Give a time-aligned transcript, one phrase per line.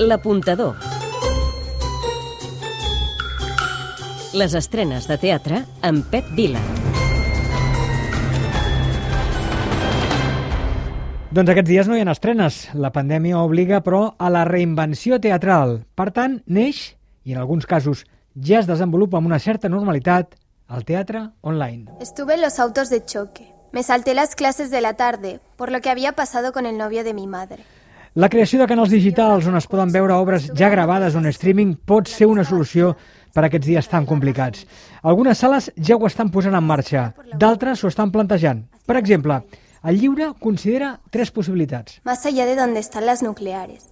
[0.00, 0.74] L'apuntador.
[4.34, 6.58] Les estrenes de teatre amb Pep Vila.
[11.30, 12.58] Doncs aquests dies no hi ha estrenes.
[12.74, 15.84] La pandèmia obliga, però, a la reinvenció teatral.
[15.94, 18.02] Per tant, neix, i en alguns casos
[18.34, 20.34] ja es desenvolupa amb una certa normalitat,
[20.74, 22.00] el teatre online.
[22.00, 23.46] Estuve en los autos de choque.
[23.70, 27.04] Me salté las clases de la tarde, por lo que había pasado con el novio
[27.04, 27.62] de mi madre.
[28.14, 32.06] La creació de canals digitals on es poden veure obres ja gravades en streaming pot
[32.06, 32.92] ser una solució
[33.34, 34.60] per aquests dies tan complicats.
[35.02, 38.60] Algunes sales ja ho estan posant en marxa, d'altres s'ho estan plantejant.
[38.86, 39.40] Per exemple,
[39.82, 41.98] el lliure considera tres possibilitats.
[42.04, 43.90] Más allá de donde están las nucleares,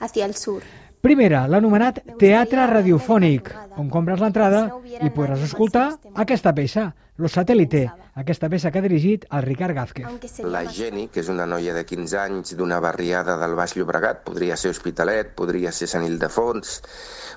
[0.00, 0.64] hacia el sur.
[1.04, 4.62] Primera, l'anomenat teatre radiofònic, on compres l'entrada
[5.04, 5.90] i podràs escoltar
[6.22, 6.86] aquesta peça,
[7.20, 7.82] Lo Satélite,
[8.16, 10.38] aquesta peça que ha dirigit el Ricard Gázquez.
[10.48, 14.56] La Jenny, que és una noia de 15 anys d'una barriada del Baix Llobregat, podria
[14.56, 16.80] ser Hospitalet, podria ser Sant Ildefons,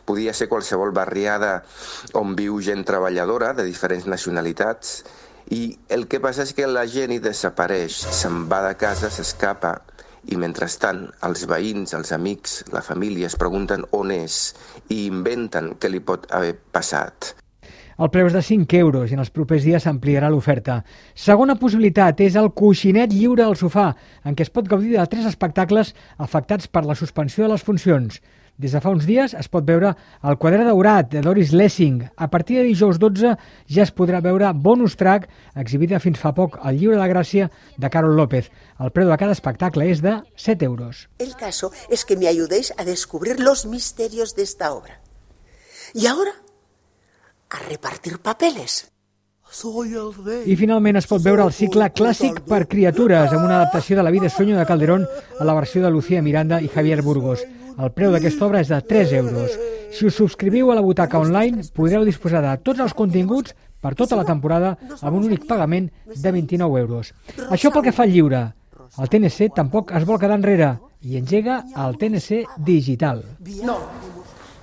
[0.08, 1.58] podria ser qualsevol barriada
[2.16, 5.02] on viu gent treballadora de diferents nacionalitats,
[5.52, 9.76] i el que passa és que la Jenny desapareix, se'n va de casa, s'escapa,
[10.28, 14.40] i mentrestant els veïns, els amics, la família es pregunten on és
[14.90, 17.34] i inventen què li pot haver passat.
[17.98, 20.84] El preu és de 5 euros i en els propers dies s'ampliarà l'oferta.
[21.18, 23.88] Segona possibilitat és el coixinet lliure al sofà,
[24.24, 28.22] en què es pot gaudir de tres espectacles afectats per la suspensió de les funcions.
[28.58, 29.92] Des de fa uns dies es pot veure
[30.26, 32.00] El quadre daurat de Doris Lessing.
[32.18, 33.36] A partir de dijous 12
[33.70, 37.52] ja es podrà veure Bonus Track, exhibida fins fa poc al Lliure de la Gràcia
[37.78, 38.50] de Carol López.
[38.82, 41.06] El preu de cada espectacle és de 7 euros.
[41.18, 45.02] El caso es que me ayudéis a descubrir los misterios de esta obra.
[45.94, 46.34] Y ahora,
[47.50, 48.88] a repartir papeles.
[50.46, 54.12] I finalment es pot veure el cicle clàssic per criatures amb una adaptació de la
[54.12, 55.08] vida Sueño de Calderón
[55.40, 57.46] a la versió de Lucía Miranda i Javier Burgos.
[57.78, 59.56] El preu d'aquesta obra és de 3 euros.
[59.94, 64.18] Si us subscriviu a la butaca online, podreu disposar de tots els continguts per tota
[64.20, 67.14] la temporada amb un únic pagament de 29 euros.
[67.48, 68.44] Això pel que fa al lliure.
[68.98, 73.24] El TNC tampoc es vol quedar enrere i engega el TNC digital.
[73.64, 73.78] No,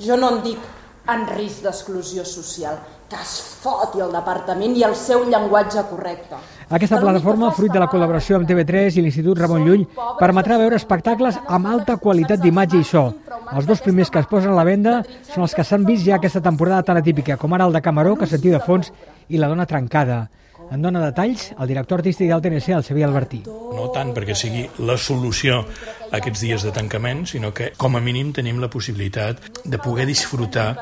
[0.02, 2.78] jo no en dic en risc d'exclusió social,
[3.08, 6.38] que es foti el departament i el seu llenguatge correcte.
[6.74, 9.84] Aquesta plataforma, fruit de la col·laboració amb TV3 i l'Institut Ramon Llull,
[10.18, 13.04] permetrà veure espectacles amb alta qualitat d'imatge i so.
[13.52, 16.16] Els dos primers que es posen a la venda són els que s'han vist ja
[16.16, 18.90] aquesta temporada tan atípica, com ara el de Camaró, que sentiu de fons,
[19.28, 20.24] i La dona trencada.
[20.74, 23.44] En dona detalls el director artístic del TNC, el Xavier Albertí.
[23.46, 28.00] no tant perquè sigui la solució a aquests dies de tancament, sinó que com a
[28.02, 30.74] mínim tenim la possibilitat de poder disfrutar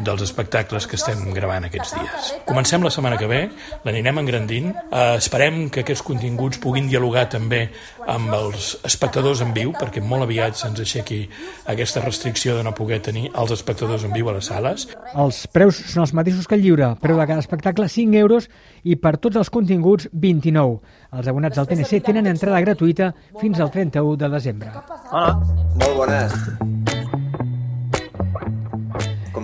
[0.00, 2.30] dels espectacles que estem gravant aquests dies.
[2.48, 3.40] Comencem la setmana que ve,
[3.84, 7.68] l'anirem engrandint, eh, esperem que aquests continguts puguin dialogar també
[8.06, 11.22] amb els espectadors en viu, perquè molt aviat se'ns aixequi
[11.70, 14.88] aquesta restricció de no poder tenir els espectadors en viu a les sales.
[15.14, 18.50] Els preus són els mateixos que el lliure, preu de cada espectacle 5 euros
[18.84, 20.80] i per tots els continguts 29.
[21.14, 24.72] Els abonats del TNC tenen entrada gratuïta fins al 31 de desembre.
[25.12, 26.73] Molt bones.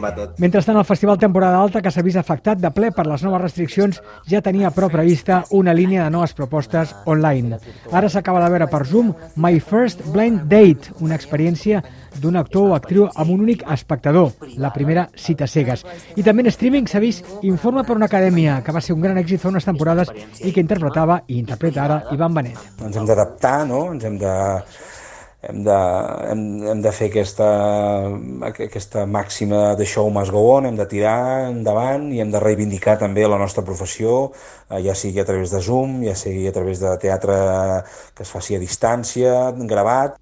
[0.01, 0.39] Com va tot?
[0.41, 3.99] Mentrestant, el Festival Temporada Alta, que s'ha vist afectat de ple per les noves restriccions,
[4.31, 7.59] ja tenia a prop prevista una línia de noves propostes online.
[7.93, 11.83] Ara s'acaba de veure per Zoom My First Blind Date, una experiència
[12.21, 15.85] d'un actor o actriu amb un únic espectador, la primera cita cegues.
[16.17, 19.21] I també en streaming s'ha vist Informe per una acadèmia, que va ser un gran
[19.21, 22.59] èxit fa unes temporades i que interpretava i interpreta ara Ivan Benet.
[22.87, 23.91] ens hem d'adaptar, no?
[23.93, 24.33] ens hem de,
[25.43, 25.77] hem de,
[26.29, 27.49] hem, hem de fer aquesta,
[28.51, 32.99] aquesta màxima de show must go on, hem de tirar endavant i hem de reivindicar
[33.01, 34.33] també la nostra professió,
[34.69, 37.39] eh, ja sigui a través de Zoom, ja sigui a través de teatre
[38.15, 39.39] que es faci a distància,
[39.71, 40.19] gravat,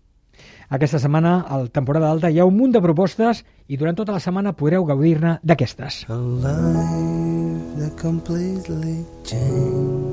[0.68, 3.40] Aquesta setmana, al temporada alta, hi ha un munt de propostes
[3.72, 6.02] i durant tota la setmana podreu gaudir-ne d'aquestes.
[6.12, 10.07] A life that completely changed.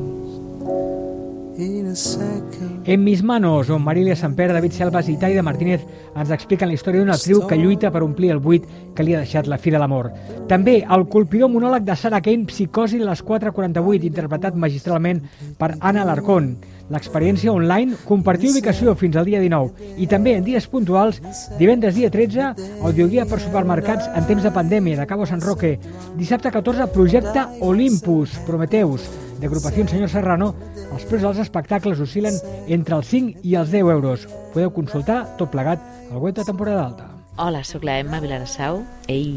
[2.85, 5.85] En mis manos, on Marília Samper, David Selvas i Taida Martínez
[6.15, 8.65] ens expliquen la història d'una actriu que lluita per omplir el buit
[8.95, 10.11] que li ha deixat la fi de l'amor.
[10.51, 15.23] També el colpidor monòleg de Sarah Kane, Psicosi de les 4.48, interpretat magistralment
[15.57, 16.57] per Anna Larcón.
[16.91, 21.17] L'experiència online, compartir ubicació fins al dia 19 i també en dies puntuals,
[21.57, 22.51] divendres dia 13,
[22.85, 25.79] audioguia per supermercats en temps de pandèmia de Cabo San Roque.
[26.19, 29.09] Dissabte 14, projecte Olympus, Prometeus,
[29.41, 30.53] d'agrupació Senyor Serrano,
[30.93, 32.37] els preus dels espectacles oscil·len
[32.71, 34.27] entre els 5 i els 10 euros.
[34.53, 37.09] Podeu consultar tot plegat al web de temporada alta.
[37.37, 38.83] Hola, sóc la Emma Vilarassau.
[39.11, 39.33] Ei,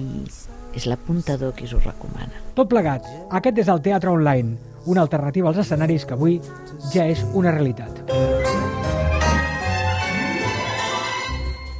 [0.76, 2.44] és l'apuntador qui us ho recomana.
[2.54, 4.54] Tot plegat, aquest és el Teatre Online,
[4.86, 6.38] una alternativa als escenaris que avui
[6.92, 8.04] ja és una realitat.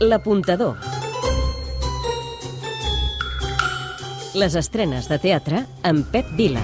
[0.00, 0.76] L'apuntador.
[4.38, 6.62] Les estrenes de teatre amb Pep Vila.